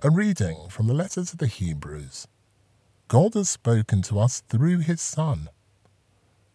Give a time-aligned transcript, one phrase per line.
[0.00, 2.28] A reading from the letter to the Hebrews.
[3.08, 5.48] God has spoken to us through his Son.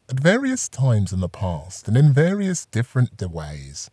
[0.10, 3.92] At various times in the past and in various different ways,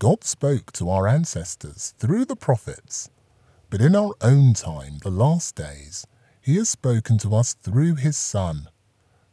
[0.00, 3.08] God spoke to our ancestors through the prophets.
[3.70, 6.04] But in our own time, the last days,
[6.40, 8.68] he has spoken to us through his Son,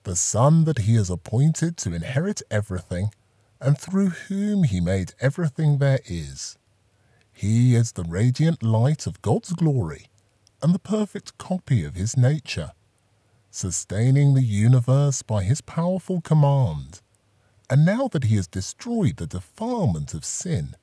[0.03, 3.09] the Son that he has appointed to inherit everything,
[3.59, 6.55] and through whom he made everything there is.
[7.37, 10.07] He is the radiant light of God's glory
[10.63, 12.71] and the perfect copy of his nature,
[13.51, 17.01] sustaining the universe by his powerful command.
[17.69, 20.77] And now that he has destroyed the defilement of sin,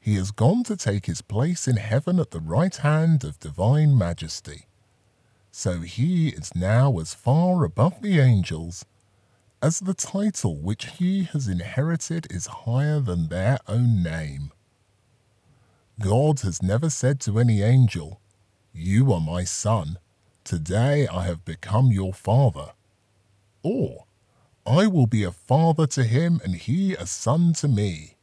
[0.00, 3.96] he has gone to take his place in heaven at the right hand of divine
[3.98, 4.68] majesty.
[5.50, 8.86] So he is now as far above the angels
[9.60, 14.52] as the title which he has inherited is higher than their own name.
[16.00, 18.22] God has never said to any angel,
[18.72, 19.98] You are my son,
[20.44, 22.72] today I have become your father.
[23.62, 24.06] Or,
[24.66, 28.16] I will be a father to him and he a son to me.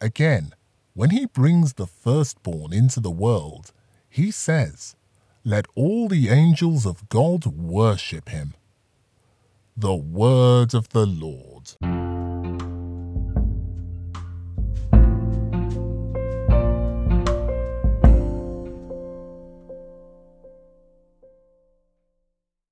[0.00, 0.54] Again,
[0.94, 3.72] when he brings the firstborn into the world,
[4.08, 4.96] he says,
[5.44, 8.54] Let all the angels of God worship him.
[9.76, 11.72] The word of the Lord.